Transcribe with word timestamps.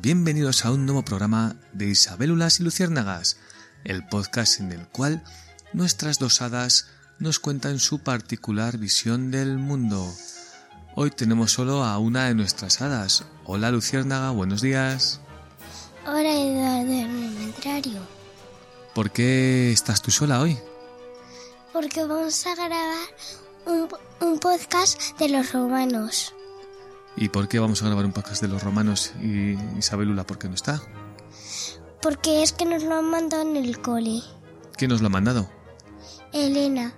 bienvenidos 0.00 0.64
a 0.64 0.70
un 0.70 0.86
nuevo 0.86 1.02
programa 1.02 1.56
de 1.72 1.86
Isabélulas 1.86 2.60
y 2.60 2.62
Luciérnagas, 2.62 3.36
el 3.84 4.06
podcast 4.06 4.60
en 4.60 4.70
el 4.70 4.86
cual 4.86 5.24
nuestras 5.72 6.18
dos 6.18 6.40
hadas 6.40 6.86
nos 7.18 7.40
cuentan 7.40 7.80
su 7.80 7.98
particular 7.98 8.78
visión 8.78 9.30
del 9.32 9.58
mundo. 9.58 10.06
Hoy 10.94 11.10
tenemos 11.10 11.52
solo 11.52 11.82
a 11.82 11.98
una 11.98 12.26
de 12.26 12.34
nuestras 12.34 12.80
hadas. 12.80 13.24
Hola 13.44 13.70
Luciérnaga, 13.70 14.30
buenos 14.30 14.62
días. 14.62 15.20
Hola 16.06 16.32
Eduardo 16.32 16.92
Elementario. 16.92 18.00
¿Por 18.94 19.10
qué 19.10 19.72
estás 19.72 20.00
tú 20.00 20.10
sola 20.10 20.40
hoy? 20.40 20.56
Porque 21.72 22.04
vamos 22.04 22.46
a 22.46 22.54
grabar 22.54 23.08
un, 23.66 23.88
un 24.20 24.38
podcast 24.38 25.18
de 25.18 25.28
los 25.28 25.52
romanos. 25.52 26.34
¿Y 27.16 27.28
por 27.30 27.48
qué 27.48 27.58
vamos 27.58 27.82
a 27.82 27.86
grabar 27.86 28.04
un 28.04 28.12
podcast 28.12 28.42
de 28.42 28.48
los 28.48 28.62
romanos 28.62 29.12
y 29.20 29.56
Isabelula 29.78 30.24
por 30.24 30.38
qué 30.38 30.48
no 30.48 30.54
está? 30.54 30.80
Porque 32.00 32.42
es 32.42 32.52
que 32.52 32.64
nos 32.64 32.84
lo 32.84 32.96
han 32.96 33.10
mandado 33.10 33.42
en 33.42 33.56
el 33.56 33.80
cole. 33.80 34.20
¿Quién 34.76 34.90
nos 34.90 35.00
lo 35.00 35.08
ha 35.08 35.10
mandado? 35.10 35.50
Elena. 36.32 36.94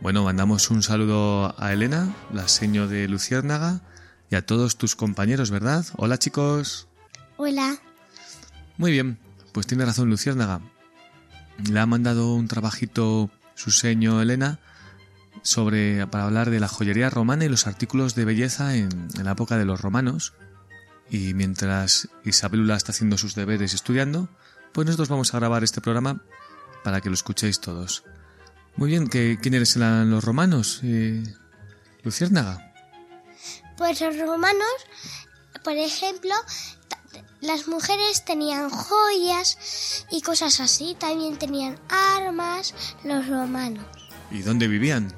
Bueno, 0.00 0.24
mandamos 0.24 0.70
un 0.70 0.82
saludo 0.82 1.54
a 1.58 1.72
Elena, 1.72 2.14
la 2.32 2.48
seño 2.48 2.88
de 2.88 3.06
Luciérnaga, 3.06 3.82
y 4.30 4.36
a 4.36 4.46
todos 4.46 4.76
tus 4.76 4.96
compañeros, 4.96 5.50
¿verdad? 5.50 5.84
Hola 5.96 6.18
chicos. 6.18 6.88
Hola. 7.36 7.76
Muy 8.78 8.92
bien, 8.92 9.18
pues 9.52 9.66
tiene 9.66 9.84
razón 9.84 10.08
Luciérnaga. 10.08 10.62
Le 11.70 11.78
ha 11.78 11.84
mandado 11.84 12.32
un 12.32 12.48
trabajito 12.48 13.30
su 13.54 13.70
seño 13.70 14.22
Elena 14.22 14.58
sobre 15.42 16.06
para 16.06 16.24
hablar 16.24 16.50
de 16.50 16.60
la 16.60 16.68
joyería 16.68 17.10
romana 17.10 17.44
y 17.44 17.48
los 17.48 17.66
artículos 17.66 18.14
de 18.14 18.24
belleza 18.24 18.76
en, 18.76 19.08
en 19.16 19.24
la 19.24 19.32
época 19.32 19.56
de 19.56 19.64
los 19.64 19.80
romanos. 19.80 20.34
Y 21.10 21.34
mientras 21.34 22.08
Isabelula 22.24 22.76
está 22.76 22.92
haciendo 22.92 23.18
sus 23.18 23.34
deberes 23.34 23.72
y 23.72 23.76
estudiando, 23.76 24.28
pues 24.72 24.86
nosotros 24.86 25.08
vamos 25.08 25.34
a 25.34 25.38
grabar 25.38 25.64
este 25.64 25.80
programa 25.80 26.22
para 26.84 27.00
que 27.00 27.08
lo 27.08 27.14
escuchéis 27.14 27.60
todos. 27.60 28.04
Muy 28.76 28.90
bien, 28.90 29.08
¿qué, 29.08 29.38
¿quiénes 29.40 29.76
eran 29.76 30.10
los 30.10 30.24
romanos? 30.24 30.80
Eh, 30.82 31.22
Luciérnaga. 32.02 32.72
Pues 33.76 34.00
los 34.00 34.16
romanos, 34.18 34.86
por 35.64 35.74
ejemplo, 35.74 36.34
las 37.40 37.66
mujeres 37.66 38.24
tenían 38.24 38.70
joyas 38.70 40.06
y 40.10 40.22
cosas 40.22 40.60
así. 40.60 40.96
También 40.98 41.38
tenían 41.38 41.78
armas 41.88 42.74
los 43.04 43.26
romanos. 43.26 43.84
¿Y 44.30 44.42
dónde 44.42 44.68
vivían? 44.68 45.12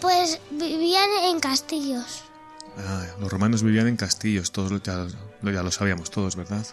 Pues 0.00 0.40
vivían 0.50 1.08
en 1.24 1.40
castillos. 1.40 2.24
Ah, 2.78 3.04
los 3.20 3.30
romanos 3.30 3.62
vivían 3.62 3.88
en 3.88 3.96
castillos, 3.96 4.52
todos 4.52 4.82
ya, 4.82 5.06
ya 5.42 5.62
lo 5.62 5.70
sabíamos 5.70 6.10
todos, 6.10 6.36
¿verdad? 6.36 6.66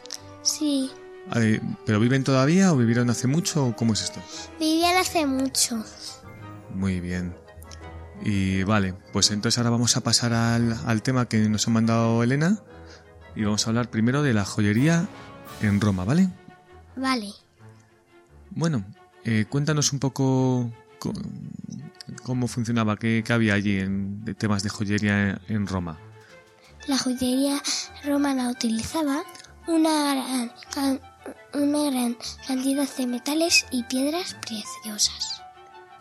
Sí. 0.44 0.92
Ay, 1.30 1.59
¿Pero 1.86 2.00
viven 2.00 2.23
todavía 2.23 2.72
o 2.72 2.78
vivieron 2.78 3.09
hace 3.09 3.28
mucho 3.28 3.66
o 3.66 3.75
cómo 3.75 3.94
es 3.94 4.02
esto? 4.03 4.22
Vivían 4.59 4.95
hace 4.97 5.25
mucho. 5.25 5.84
Muy 6.73 7.00
bien. 7.00 7.36
Y 8.23 8.64
vale, 8.64 8.94
pues 9.14 9.31
entonces 9.31 9.58
ahora 9.58 9.69
vamos 9.72 9.97
a 9.97 10.02
pasar 10.02 10.34
al, 10.34 10.78
al 10.86 11.02
tema 11.02 11.28
que 11.28 11.38
nos 11.50 11.67
ha 11.67 11.72
mandado 11.72 12.23
Elena 12.23 12.59
y 13.36 13.44
vamos 13.44 13.66
a 13.66 13.69
hablar 13.69 13.89
primero 13.89 14.23
de 14.23 14.34
la 14.34 14.45
joyería 14.45 15.08
en 15.62 15.81
Roma, 15.81 16.03
¿vale? 16.06 16.29
Vale. 16.96 17.31
Bueno, 18.52 18.84
eh, 19.23 19.46
cuéntanos 19.50 19.94
un 19.94 20.00
poco 20.00 20.72
cómo 22.23 22.47
funcionaba, 22.47 22.97
qué, 22.97 23.23
qué 23.25 23.34
había 23.34 23.53
allí 23.53 23.79
en 23.79 24.23
temas 24.38 24.63
de 24.63 24.69
joyería 24.69 25.41
en 25.47 25.68
Roma. 25.68 25.97
La 26.88 26.97
joyería 26.97 27.62
romana 28.06 28.50
utilizaba 28.50 29.23
una 29.68 30.16
gran, 30.16 31.01
una 31.53 31.91
gran 31.91 32.17
cantidad 32.47 32.88
de 32.97 33.07
metales 33.07 33.66
y 33.72 33.84
piedras 33.84 34.35
preciosas. 34.35 35.41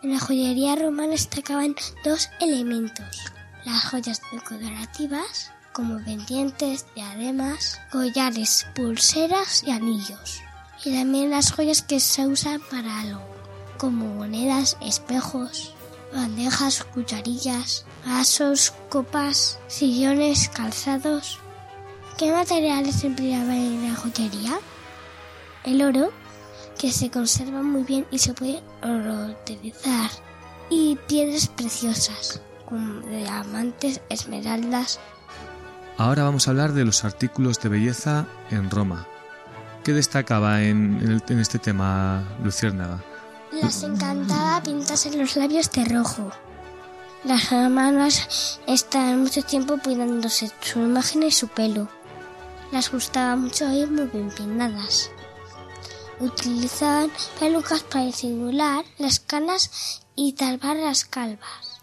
En 0.01 0.13
la 0.13 0.19
joyería 0.19 0.75
romana 0.75 1.11
destacaban 1.11 1.75
dos 2.05 2.29
elementos, 2.39 3.33
las 3.65 3.83
joyas 3.85 4.21
decorativas, 4.31 5.51
como 5.73 6.03
pendientes, 6.05 6.85
diademas, 6.95 7.79
collares, 7.91 8.65
pulseras 8.73 9.63
y 9.65 9.71
anillos, 9.71 10.41
y 10.85 10.93
también 10.93 11.31
las 11.31 11.51
joyas 11.51 11.81
que 11.81 11.99
se 11.99 12.25
usan 12.25 12.61
para 12.71 13.01
algo, 13.01 13.21
como 13.77 14.05
monedas, 14.05 14.77
espejos, 14.81 15.75
bandejas, 16.13 16.83
cucharillas, 16.83 17.85
vasos, 18.05 18.73
copas, 18.89 19.59
sillones, 19.67 20.49
calzados. 20.49 21.39
¿Qué 22.17 22.31
materiales 22.31 22.95
se 22.95 23.07
empleaban 23.07 23.51
en 23.51 23.89
la 23.89 23.95
joyería? 23.95 24.57
El 25.63 25.81
oro, 25.81 26.11
que 26.77 26.91
se 26.91 27.11
conserva 27.11 27.61
muy 27.61 27.83
bien 27.83 28.05
y 28.11 28.19
se 28.19 28.33
puede 28.33 28.63
reutilizar, 28.81 30.09
y 30.69 30.97
piedras 31.07 31.47
preciosas, 31.47 32.41
como 32.65 33.01
diamantes, 33.01 34.01
esmeraldas. 34.09 34.99
Ahora 35.97 36.23
vamos 36.23 36.47
a 36.47 36.51
hablar 36.51 36.73
de 36.73 36.85
los 36.85 37.03
artículos 37.03 37.59
de 37.59 37.69
belleza 37.69 38.27
en 38.51 38.69
Roma. 38.69 39.07
¿Qué 39.83 39.93
destacaba 39.93 40.63
en 40.63 41.21
este 41.29 41.59
tema 41.59 42.23
Luciérnaga? 42.43 43.03
Las 43.51 43.83
encantaba 43.83 44.61
pintarse 44.61 45.15
los 45.15 45.35
labios 45.35 45.71
de 45.71 45.85
rojo. 45.85 46.31
Las 47.23 47.51
hermanas 47.51 48.59
estaban 48.67 49.23
mucho 49.23 49.41
tiempo 49.41 49.77
cuidándose 49.83 50.51
su 50.61 50.79
imagen 50.79 51.23
y 51.23 51.31
su 51.31 51.47
pelo. 51.47 51.87
Las 52.71 52.91
gustaba 52.91 53.35
mucho 53.35 53.69
ir 53.71 53.89
muy 53.89 54.05
bien 54.07 54.29
peinadas. 54.29 55.09
Utilizaban 56.19 57.11
pelucas 57.39 57.83
para 57.83 58.05
disimular 58.05 58.83
las 58.97 59.19
canas 59.19 60.01
y 60.15 60.33
talvar 60.33 60.75
las 60.75 61.05
calvas. 61.05 61.81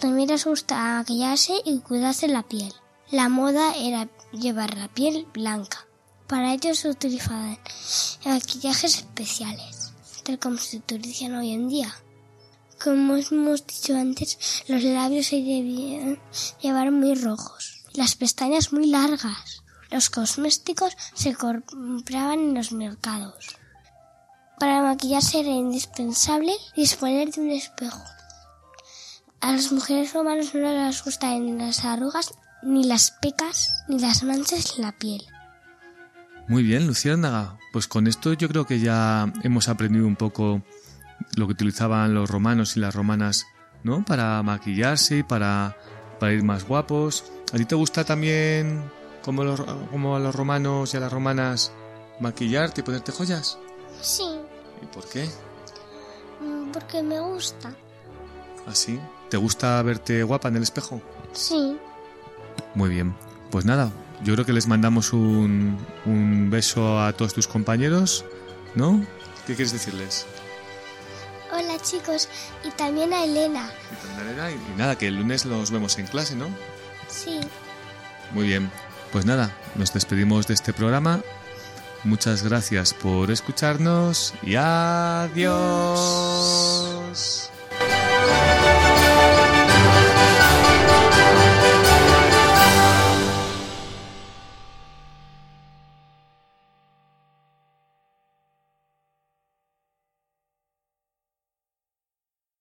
También 0.00 0.28
les 0.28 0.44
gustaba 0.44 0.98
maquillarse 0.98 1.54
y 1.64 1.80
cuidarse 1.80 2.26
la 2.26 2.42
piel. 2.42 2.74
La 3.10 3.28
moda 3.28 3.74
era 3.76 4.08
llevar 4.32 4.76
la 4.76 4.88
piel 4.88 5.26
blanca. 5.32 5.86
Para 6.26 6.54
ello 6.54 6.74
se 6.74 6.88
utilizaban 6.88 7.58
maquillajes 8.24 8.96
especiales, 8.96 9.81
tal 10.22 10.38
como 10.38 10.58
se 10.58 10.78
utilizan 10.78 11.34
hoy 11.34 11.52
en 11.52 11.68
día. 11.68 11.94
Como 12.82 13.16
hemos 13.16 13.66
dicho 13.66 13.96
antes, 13.96 14.64
los 14.68 14.82
labios 14.82 15.26
se 15.26 15.36
debían 15.36 16.18
llevar 16.60 16.90
muy 16.90 17.14
rojos, 17.14 17.84
las 17.94 18.16
pestañas 18.16 18.72
muy 18.72 18.86
largas. 18.86 19.62
Los 19.90 20.08
cosméticos 20.08 20.96
se 21.14 21.34
compraban 21.34 22.40
en 22.40 22.54
los 22.54 22.72
mercados. 22.72 23.56
Para 24.58 24.82
maquillarse 24.82 25.40
era 25.40 25.50
indispensable 25.50 26.54
disponer 26.74 27.30
de 27.30 27.40
un 27.40 27.50
espejo. 27.50 28.02
A 29.40 29.52
las 29.52 29.70
mujeres 29.70 30.12
romanas 30.14 30.54
no 30.54 30.72
les 30.72 31.04
gustaban 31.04 31.58
las 31.58 31.84
arrugas, 31.84 32.32
ni 32.62 32.84
las 32.84 33.10
pecas, 33.10 33.84
ni 33.88 33.98
las 33.98 34.22
manchas 34.22 34.76
en 34.76 34.82
la 34.82 34.92
piel. 34.92 35.26
Muy 36.48 36.62
bien, 36.62 36.86
Luciérnaga. 36.86 37.58
Pues 37.72 37.86
con 37.88 38.06
esto 38.06 38.32
yo 38.34 38.48
creo 38.48 38.66
que 38.66 38.80
ya 38.80 39.32
hemos 39.42 39.68
aprendido 39.68 40.06
un 40.06 40.16
poco 40.16 40.62
lo 41.36 41.46
que 41.46 41.52
utilizaban 41.52 42.14
los 42.14 42.28
romanos 42.28 42.76
y 42.76 42.80
las 42.80 42.94
romanas, 42.94 43.46
¿no? 43.84 44.04
Para 44.04 44.42
maquillarse 44.42 45.18
y 45.18 45.22
para, 45.22 45.76
para 46.20 46.32
ir 46.32 46.42
más 46.42 46.64
guapos. 46.66 47.24
¿A 47.52 47.56
ti 47.56 47.64
te 47.64 47.74
gusta 47.74 48.04
también, 48.04 48.82
como, 49.24 49.44
los, 49.44 49.60
como 49.90 50.16
a 50.16 50.20
los 50.20 50.34
romanos 50.34 50.92
y 50.92 50.96
a 50.96 51.00
las 51.00 51.12
romanas, 51.12 51.72
maquillarte 52.20 52.80
y 52.80 52.84
ponerte 52.84 53.12
joyas? 53.12 53.58
Sí, 54.00 54.24
¿Y 54.82 54.86
por 54.86 55.08
qué? 55.08 55.28
mm, 56.40 56.72
porque 56.72 57.02
me 57.02 57.20
gusta. 57.20 57.72
¿Así? 58.66 58.98
¿Te 59.30 59.36
gusta 59.36 59.80
verte 59.82 60.22
guapa 60.22 60.48
en 60.48 60.56
el 60.56 60.62
espejo? 60.62 61.00
Sí. 61.32 61.78
Muy 62.74 62.90
bien. 62.90 63.14
Pues 63.50 63.64
nada, 63.64 63.90
yo 64.24 64.34
creo 64.34 64.44
que 64.46 64.52
les 64.52 64.66
mandamos 64.66 65.12
un, 65.12 65.78
un 66.04 66.50
beso 66.50 67.00
a 67.00 67.12
todos 67.12 67.34
tus 67.34 67.46
compañeros, 67.48 68.24
¿no? 68.74 69.04
¿Qué 69.46 69.54
quieres 69.54 69.72
decirles? 69.72 70.26
Hola 71.52 71.78
chicos, 71.82 72.28
y 72.64 72.70
también 72.70 73.12
a 73.12 73.24
Elena. 73.24 73.70
Y 73.90 73.96
tal 74.06 74.16
manera, 74.24 74.50
Y 74.50 74.54
y 74.54 74.76
nada, 74.78 74.96
que 74.96 75.08
el 75.08 75.16
lunes 75.16 75.44
los 75.44 75.70
vemos 75.70 75.98
en 75.98 76.06
clase, 76.06 76.34
¿no? 76.34 76.48
Sí. 77.08 77.40
Muy 78.32 78.46
bien. 78.46 78.70
Pues 79.12 79.26
nada, 79.26 79.54
nos 79.74 79.92
despedimos 79.92 80.46
de 80.46 80.54
este 80.54 80.72
programa. 80.72 81.20
Muchas 82.04 82.42
gracias 82.42 82.94
por 82.94 83.30
escucharnos 83.30 84.32
y 84.42 84.54
adiós. 84.56 85.52